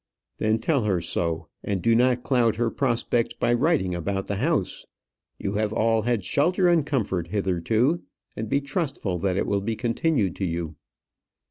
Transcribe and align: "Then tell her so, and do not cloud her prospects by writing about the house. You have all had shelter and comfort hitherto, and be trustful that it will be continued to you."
"Then 0.39 0.57
tell 0.57 0.85
her 0.85 0.99
so, 0.99 1.47
and 1.63 1.79
do 1.79 1.93
not 1.95 2.23
cloud 2.23 2.55
her 2.55 2.71
prospects 2.71 3.35
by 3.35 3.53
writing 3.53 3.93
about 3.93 4.25
the 4.25 4.37
house. 4.37 4.87
You 5.37 5.51
have 5.53 5.71
all 5.73 6.01
had 6.01 6.25
shelter 6.25 6.67
and 6.67 6.83
comfort 6.83 7.27
hitherto, 7.27 8.01
and 8.35 8.49
be 8.49 8.61
trustful 8.61 9.19
that 9.19 9.37
it 9.37 9.45
will 9.45 9.61
be 9.61 9.75
continued 9.75 10.35
to 10.37 10.45
you." 10.45 10.75